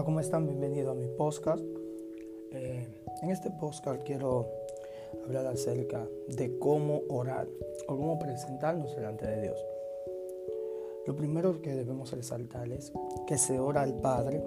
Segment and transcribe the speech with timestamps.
[0.00, 0.46] Hola, ¿cómo están?
[0.46, 1.62] Bienvenidos a mi podcast.
[2.52, 2.88] Eh,
[3.20, 4.46] en este podcast quiero
[5.26, 7.46] hablar acerca de cómo orar
[7.86, 9.62] o cómo presentarnos delante de Dios.
[11.06, 12.94] Lo primero que debemos resaltar es
[13.26, 14.42] que se ora al Padre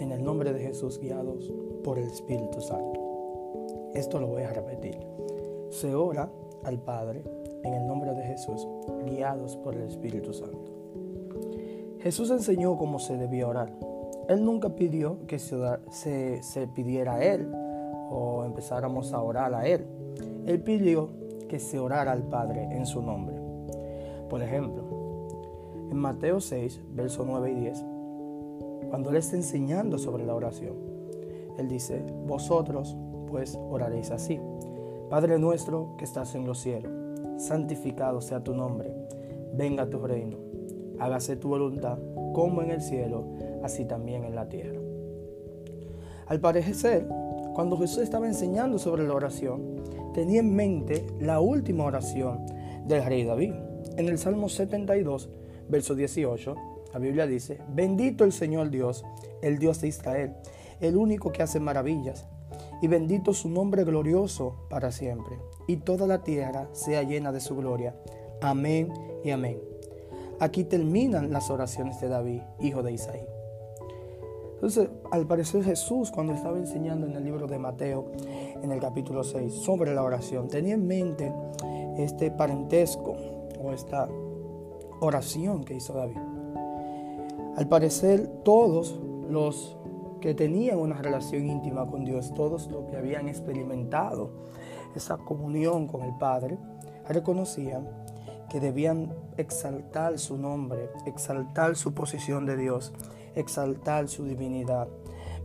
[0.00, 1.50] en el nombre de Jesús guiados
[1.82, 3.90] por el Espíritu Santo.
[3.94, 4.98] Esto lo voy a repetir.
[5.70, 6.30] Se ora
[6.62, 7.22] al Padre
[7.62, 8.68] en el nombre de Jesús
[9.06, 10.74] guiados por el Espíritu Santo.
[12.00, 13.93] Jesús enseñó cómo se debía orar.
[14.28, 17.50] Él nunca pidió que se, se, pidiera a Él
[18.10, 19.84] o empezáramos a orar a Él.
[20.46, 21.10] Él pidió
[21.48, 23.36] que se orara al Padre en su nombre.
[24.28, 24.82] Por ejemplo,
[25.90, 27.84] en Mateo 6, versos 9 y 10,
[28.88, 30.74] cuando Él está enseñando sobre la oración,
[31.58, 32.96] Él dice, vosotros
[33.28, 34.40] pues oraréis así.
[35.10, 36.92] Padre nuestro que estás en los cielos,
[37.36, 38.94] santificado sea tu nombre,
[39.54, 40.54] venga tu reino
[40.98, 41.98] hágase tu voluntad,
[42.32, 43.24] como en el cielo,
[43.64, 44.78] así también en la tierra.
[46.26, 47.06] Al parecer,
[47.54, 49.76] cuando Jesús estaba enseñando sobre la oración,
[50.12, 52.46] tenía en mente la última oración
[52.86, 53.52] del rey David.
[53.96, 55.28] En el Salmo 72,
[55.68, 56.54] verso 18,
[56.92, 59.04] la Biblia dice, bendito el Señor Dios,
[59.42, 60.34] el Dios de Israel,
[60.80, 62.26] el único que hace maravillas,
[62.82, 67.56] y bendito su nombre glorioso para siempre, y toda la tierra sea llena de su
[67.56, 67.96] gloria.
[68.40, 68.92] Amén
[69.24, 69.58] y amén.
[70.40, 73.33] Aquí terminan las oraciones de David, hijo de Isaí.
[74.64, 78.10] Entonces, al parecer Jesús, cuando estaba enseñando en el libro de Mateo,
[78.62, 81.30] en el capítulo 6, sobre la oración, tenía en mente
[81.98, 83.14] este parentesco
[83.62, 84.08] o esta
[85.02, 86.16] oración que hizo David.
[87.58, 88.98] Al parecer, todos
[89.28, 89.76] los
[90.22, 94.30] que tenían una relación íntima con Dios, todos los que habían experimentado
[94.96, 96.56] esa comunión con el Padre,
[97.06, 97.86] reconocían
[98.48, 102.94] que debían exaltar su nombre, exaltar su posición de Dios,
[103.34, 104.88] exaltar su divinidad,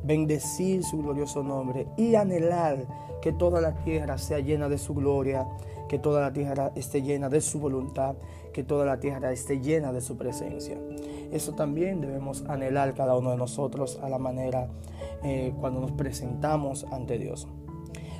[0.04, 2.88] bendecir su glorioso nombre y anhelar
[3.22, 5.48] que toda la tierra sea llena de su gloria,
[5.88, 8.16] que toda la tierra esté llena de su voluntad,
[8.54, 10.78] que toda la tierra esté llena de su presencia.
[11.32, 14.70] Eso también debemos anhelar cada uno de nosotros a la manera
[15.24, 17.48] eh, cuando nos presentamos ante Dios.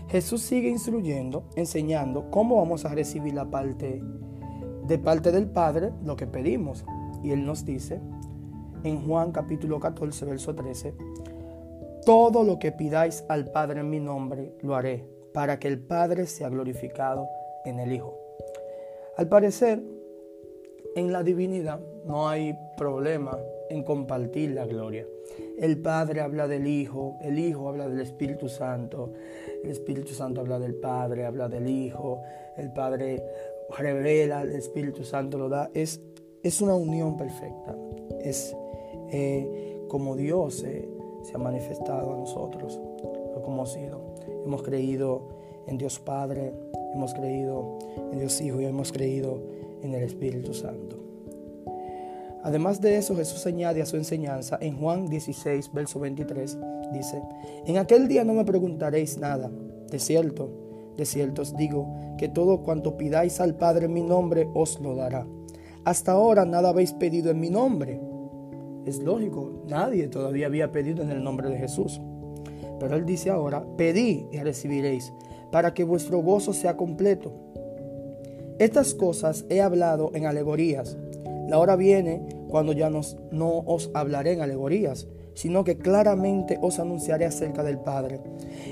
[0.10, 4.02] Jesús sigue instruyendo, enseñando cómo vamos a recibir la parte
[4.90, 6.84] de parte del Padre lo que pedimos.
[7.24, 8.02] Y Él nos dice
[8.84, 10.94] en Juan capítulo 14, verso 13,
[12.06, 16.26] todo lo que pidáis al Padre en mi nombre, lo haré, para que el Padre
[16.26, 17.28] sea glorificado
[17.66, 18.18] en el Hijo.
[19.18, 19.82] Al parecer,
[20.96, 23.38] en la divinidad no hay problema
[23.70, 25.06] en compartir la gloria.
[25.60, 29.14] El Padre habla del Hijo, el Hijo habla del Espíritu Santo,
[29.64, 32.22] el Espíritu Santo habla del Padre, habla del Hijo,
[32.58, 33.24] el Padre
[33.78, 35.70] revela, el Espíritu Santo lo da.
[35.74, 36.02] Es,
[36.44, 37.76] es una unión perfecta.
[38.22, 38.56] Es
[39.12, 42.80] eh, como Dios se ha manifestado a nosotros,
[43.44, 44.02] como hemos sido.
[44.46, 45.22] Hemos creído
[45.68, 46.54] en Dios Padre,
[46.94, 47.78] hemos creído
[48.12, 49.42] en Dios Hijo y hemos creído
[49.82, 50.98] en el Espíritu Santo.
[52.42, 56.58] Además de eso, Jesús añade a su enseñanza en Juan 16, verso 23,
[56.94, 57.22] dice,
[57.66, 59.52] en aquel día no me preguntaréis nada,
[59.90, 60.50] de cierto,
[60.96, 64.96] de cierto os digo que todo cuanto pidáis al Padre en mi nombre os lo
[64.96, 65.28] dará.
[65.84, 68.00] Hasta ahora nada habéis pedido en mi nombre.
[68.86, 72.02] Es lógico, nadie todavía había pedido en el nombre de Jesús.
[72.80, 75.14] Pero Él dice ahora, pedid y recibiréis,
[75.52, 77.34] para que vuestro gozo sea completo.
[78.58, 80.98] Estas cosas he hablado en alegorías
[81.50, 87.26] la hora viene cuando ya no os hablaré en alegorías, sino que claramente os anunciaré
[87.26, 88.22] acerca del Padre.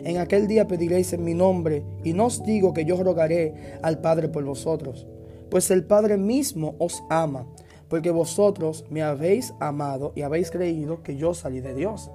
[0.03, 4.00] En aquel día pediréis en mi nombre, y no os digo que yo rogaré al
[4.00, 5.07] Padre por vosotros,
[5.50, 7.47] pues el Padre mismo os ama,
[7.89, 12.11] porque vosotros me habéis amado y habéis creído que yo salí de Dios.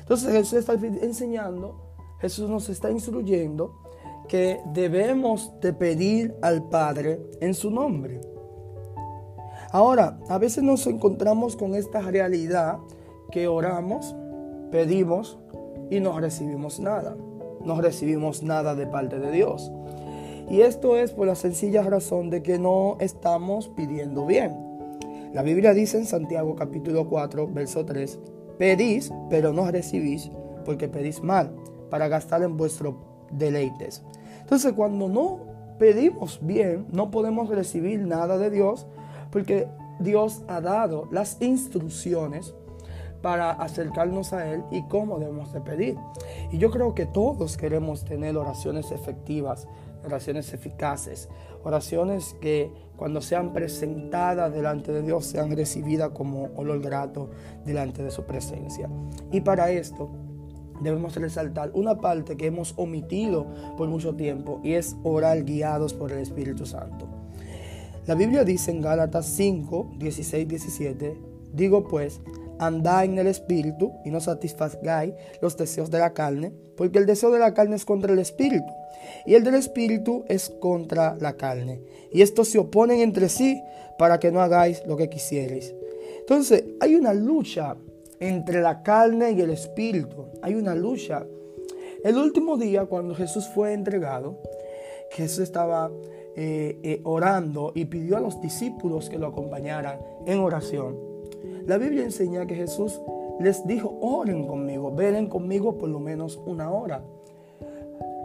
[0.00, 1.76] Entonces Jesús está enseñando,
[2.20, 3.78] Jesús nos está instruyendo
[4.28, 8.20] que debemos de pedir al Padre en su nombre.
[9.70, 12.78] Ahora, a veces nos encontramos con esta realidad
[13.30, 14.14] que oramos,
[14.70, 15.38] pedimos
[15.90, 17.16] y no recibimos nada.
[17.64, 19.70] No recibimos nada de parte de Dios.
[20.50, 24.71] Y esto es por la sencilla razón de que no estamos pidiendo bien.
[25.32, 28.18] La Biblia dice en Santiago capítulo 4, verso 3,
[28.58, 30.30] pedís, pero no recibís,
[30.66, 31.56] porque pedís mal,
[31.88, 32.96] para gastar en vuestros
[33.30, 34.02] deleites.
[34.40, 35.40] Entonces, cuando no
[35.78, 38.86] pedimos bien, no podemos recibir nada de Dios,
[39.30, 39.68] porque
[40.00, 42.54] Dios ha dado las instrucciones
[43.22, 45.96] para acercarnos a Él y cómo debemos de pedir.
[46.50, 49.66] Y yo creo que todos queremos tener oraciones efectivas
[50.04, 51.28] oraciones eficaces,
[51.64, 57.30] oraciones que cuando sean presentadas delante de Dios sean recibidas como olor grato
[57.64, 58.88] delante de su presencia.
[59.30, 60.10] Y para esto
[60.80, 63.46] debemos resaltar una parte que hemos omitido
[63.76, 67.08] por mucho tiempo y es orar guiados por el Espíritu Santo.
[68.06, 71.18] La Biblia dice en Gálatas 5, 16, 17,
[71.52, 72.20] digo pues,
[72.66, 77.30] andad en el Espíritu y no satisfagáis los deseos de la carne, porque el deseo
[77.30, 78.72] de la carne es contra el Espíritu
[79.26, 81.80] y el del Espíritu es contra la carne.
[82.10, 83.62] Y estos se oponen entre sí
[83.98, 85.74] para que no hagáis lo que quisierais.
[86.20, 87.76] Entonces, hay una lucha
[88.20, 90.26] entre la carne y el Espíritu.
[90.42, 91.26] Hay una lucha.
[92.04, 94.38] El último día, cuando Jesús fue entregado,
[95.10, 95.90] Jesús estaba
[96.36, 101.11] eh, eh, orando y pidió a los discípulos que lo acompañaran en oración.
[101.66, 103.00] La Biblia enseña que Jesús
[103.40, 107.02] les dijo, oren conmigo, velen conmigo por lo menos una hora.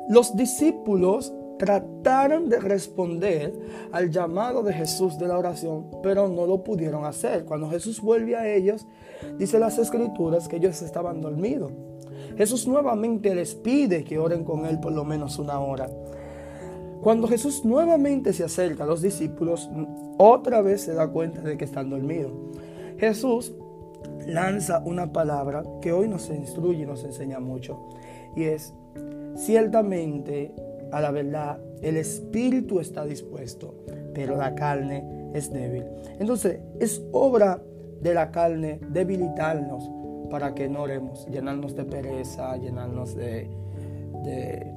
[0.10, 3.54] Los discípulos trataron de responder
[3.92, 7.46] al llamado de Jesús de la oración, pero no lo pudieron hacer.
[7.46, 8.86] Cuando Jesús vuelve a ellos,
[9.38, 11.72] dice las escrituras que ellos estaban dormidos.
[12.38, 15.90] Jesús nuevamente les pide que oren con él por lo menos una hora.
[17.02, 19.70] Cuando Jesús nuevamente se acerca a los discípulos,
[20.18, 22.32] otra vez se da cuenta de que están dormidos.
[22.98, 23.54] Jesús
[24.26, 27.90] lanza una palabra que hoy nos instruye y nos enseña mucho,
[28.36, 28.74] y es,
[29.36, 30.54] ciertamente,
[30.92, 33.76] a la verdad, el espíritu está dispuesto,
[34.14, 35.86] pero la carne es débil.
[36.20, 37.62] Entonces, es obra
[38.02, 39.90] de la carne debilitarnos
[40.30, 43.50] para que no oremos, llenarnos de pereza, llenarnos de,
[44.24, 44.74] de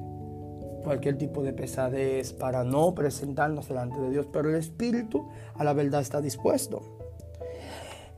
[0.83, 4.27] cualquier tipo de pesadez, para no presentarnos delante de Dios.
[4.31, 7.00] Pero el espíritu a la verdad está dispuesto.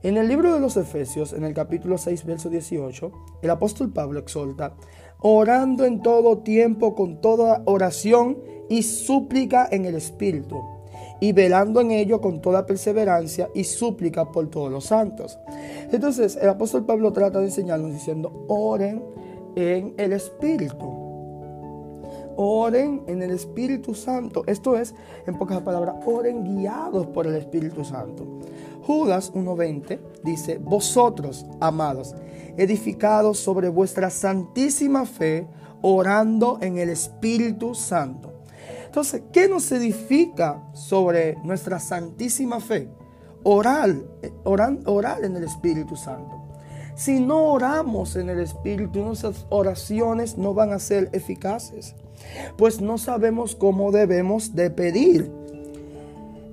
[0.04, 3.10] En el libro de los Efesios, en el capítulo 6, verso 18,
[3.40, 4.74] el apóstol Pablo exhorta,
[5.20, 8.36] orando en todo tiempo con toda oración
[8.68, 10.60] y súplica en el Espíritu,
[11.22, 15.38] y velando en ello con toda perseverancia y súplica por todos los santos.
[15.90, 19.02] Entonces, el apóstol Pablo trata de enseñarnos diciendo, oren
[19.56, 21.03] en el Espíritu.
[22.36, 24.44] Oren en el Espíritu Santo.
[24.46, 24.94] Esto es,
[25.26, 28.40] en pocas palabras, oren guiados por el Espíritu Santo.
[28.82, 32.14] Judas 1.20 dice, vosotros, amados,
[32.56, 35.46] edificados sobre vuestra santísima fe,
[35.82, 38.32] orando en el Espíritu Santo.
[38.84, 42.88] Entonces, ¿qué nos edifica sobre nuestra santísima fe?
[43.42, 43.94] Orar,
[44.44, 46.44] orar, orar en el Espíritu Santo.
[46.94, 51.96] Si no oramos en el Espíritu, nuestras oraciones no van a ser eficaces,
[52.56, 55.30] pues no sabemos cómo debemos de pedir.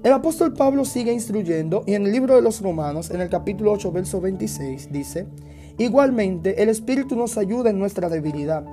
[0.03, 3.71] El apóstol Pablo sigue instruyendo y en el libro de los Romanos, en el capítulo
[3.73, 5.27] 8, verso 26, dice,
[5.77, 8.65] igualmente el Espíritu nos ayuda en nuestra debilidad,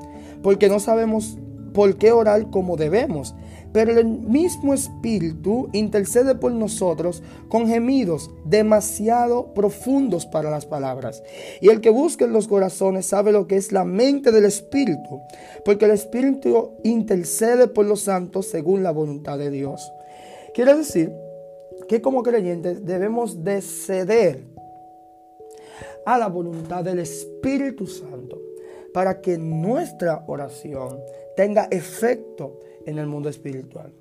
[0.43, 1.37] porque no sabemos
[1.75, 3.35] por qué orar como debemos,
[3.73, 11.23] pero el mismo Espíritu intercede por nosotros con gemidos demasiado profundos para las palabras.
[11.61, 15.21] Y el que busca en los corazones sabe lo que es la mente del Espíritu,
[15.65, 19.93] porque el Espíritu intercede por los santos según la voluntad de Dios.
[20.55, 21.13] Quiere decir
[21.89, 24.45] que como creyentes debemos de ceder
[26.05, 28.41] a la voluntad del Espíritu Santo
[28.93, 30.99] para que nuestra oración
[31.37, 33.93] tenga efecto en el mundo espiritual.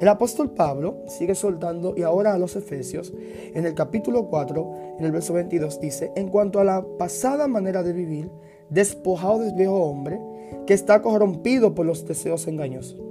[0.00, 3.14] El apóstol Pablo sigue soltando y ahora a los Efesios,
[3.54, 7.82] en el capítulo 4, en el verso 22, dice, en cuanto a la pasada manera
[7.82, 8.30] de vivir,
[8.68, 10.20] despojado del viejo hombre,
[10.66, 13.06] que está corrompido por los deseos engañosos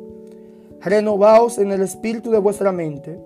[0.85, 3.19] renovaos en el espíritu de vuestra mente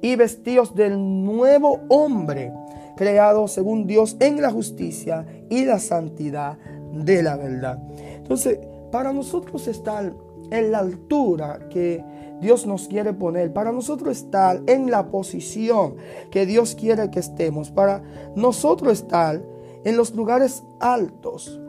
[0.00, 2.52] y vestíos del nuevo hombre,
[2.96, 6.56] creado según Dios en la justicia y la santidad
[6.92, 7.82] de la verdad.
[8.16, 8.60] Entonces,
[8.92, 10.14] para nosotros estar
[10.50, 12.04] en la altura que
[12.40, 15.96] Dios nos quiere poner, para nosotros estar en la posición
[16.30, 18.02] que Dios quiere que estemos, para
[18.36, 19.40] nosotros estar
[19.84, 21.60] en los lugares altos,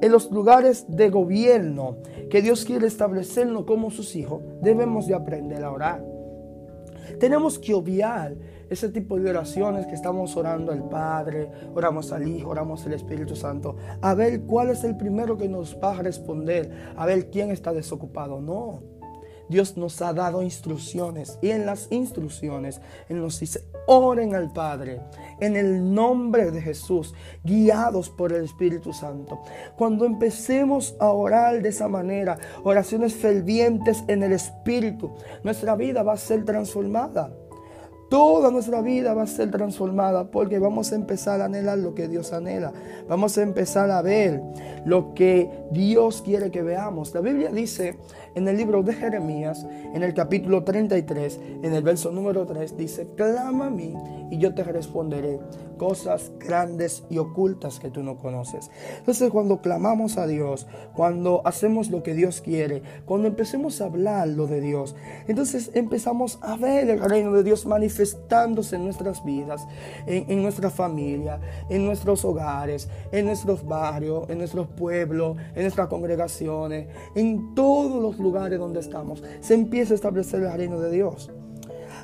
[0.00, 1.96] en los lugares de gobierno
[2.30, 6.17] que Dios quiere establecernos como sus hijos, debemos de aprender a orar.
[7.18, 8.34] Tenemos que obviar
[8.70, 13.34] ese tipo de oraciones que estamos orando al Padre, oramos al Hijo, oramos al Espíritu
[13.34, 17.50] Santo, a ver cuál es el primero que nos va a responder, a ver quién
[17.50, 18.40] está desocupado.
[18.40, 18.97] No.
[19.48, 25.00] Dios nos ha dado instrucciones y en las instrucciones Él nos dice, oren al Padre
[25.40, 29.42] en el nombre de Jesús, guiados por el Espíritu Santo.
[29.76, 36.14] Cuando empecemos a orar de esa manera, oraciones fervientes en el Espíritu, nuestra vida va
[36.14, 37.32] a ser transformada.
[38.08, 42.08] Toda nuestra vida va a ser transformada porque vamos a empezar a anhelar lo que
[42.08, 42.72] Dios anhela.
[43.06, 44.40] Vamos a empezar a ver
[44.86, 47.12] lo que Dios quiere que veamos.
[47.12, 47.98] La Biblia dice
[48.34, 53.08] en el libro de Jeremías, en el capítulo 33, en el verso número 3, dice,
[53.14, 53.94] clama a mí
[54.30, 55.38] y yo te responderé
[55.76, 58.70] cosas grandes y ocultas que tú no conoces.
[58.98, 64.28] Entonces cuando clamamos a Dios, cuando hacemos lo que Dios quiere, cuando empecemos a hablar
[64.28, 64.96] lo de Dios,
[65.26, 69.66] entonces empezamos a ver el reino de Dios manifestado manifestándose en nuestras vidas,
[70.06, 76.88] en, nuestra familia, en nuestros hogares, en nuestros barrios, en nuestros pueblos, en nuestras congregaciones,
[77.14, 79.22] en todos los lugares donde estamos.
[79.40, 81.30] Se empieza a establecer el reino de Dios.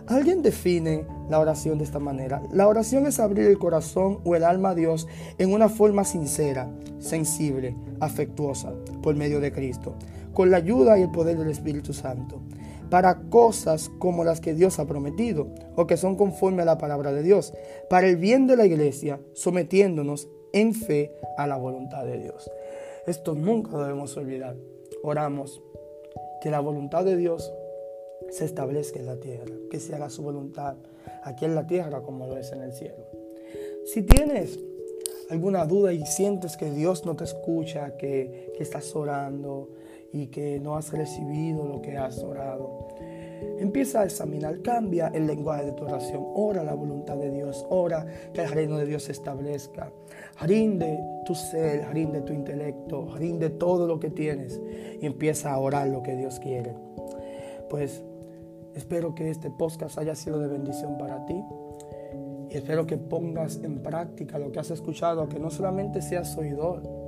[0.07, 2.43] Alguien define la oración de esta manera.
[2.53, 5.07] La oración es abrir el corazón o el alma a Dios
[5.39, 8.73] en una forma sincera, sensible, afectuosa,
[9.03, 9.95] por medio de Cristo,
[10.35, 12.43] con la ayuda y el poder del Espíritu Santo
[12.91, 17.13] para cosas como las que Dios ha prometido o que son conforme a la palabra
[17.13, 17.53] de Dios,
[17.89, 22.51] para el bien de la iglesia, sometiéndonos en fe a la voluntad de Dios.
[23.07, 24.57] Esto nunca debemos olvidar.
[25.03, 25.61] Oramos
[26.41, 27.53] que la voluntad de Dios
[28.31, 30.77] se establezca en la tierra, que se haga su voluntad
[31.23, 33.07] aquí en la tierra como lo es en el cielo.
[33.87, 34.59] Si tienes
[35.31, 39.71] alguna duda y sientes que Dios no te escucha, que, que estás orando,
[40.15, 42.87] y que no has recibido lo que has orado.
[43.59, 48.07] Empieza a examinar, cambia el lenguaje de tu oración, ora la voluntad de Dios, ora
[48.33, 49.91] que el reino de Dios se establezca.
[50.41, 54.61] Rinde tu ser, rinde tu intelecto, rinde todo lo que tienes
[55.01, 56.75] y empieza a orar lo que Dios quiere.
[57.69, 58.05] Pues
[58.77, 61.43] espero que este podcast haya sido de bendición para ti
[62.51, 67.04] y espero que pongas en práctica lo que has escuchado, que no solamente seas oidor,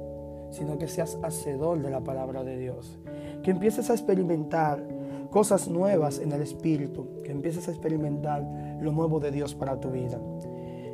[0.56, 2.98] sino que seas hacedor de la palabra de Dios.
[3.42, 4.82] Que empieces a experimentar
[5.30, 8.42] cosas nuevas en el Espíritu, que empieces a experimentar
[8.80, 10.18] lo nuevo de Dios para tu vida.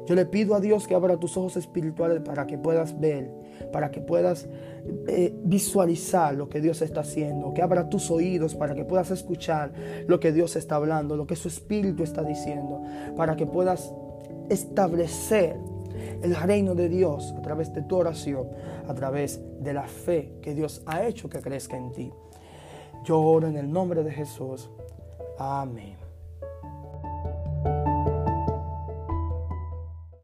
[0.06, 3.30] Yo le pido a Dios que abra tus ojos espirituales para que puedas ver,
[3.72, 4.48] para que puedas
[5.06, 9.72] eh, visualizar lo que Dios está haciendo, que abra tus oídos para que puedas escuchar
[10.08, 12.82] lo que Dios está hablando, lo que su Espíritu está diciendo,
[13.16, 13.94] para que puedas
[14.48, 15.56] establecer
[16.22, 18.48] el reino de Dios a través de tu oración,
[18.88, 22.12] a través de la fe que Dios ha hecho que crezca en ti.
[23.04, 24.70] Yo oro en el nombre de Jesús.
[25.38, 26.01] Amén.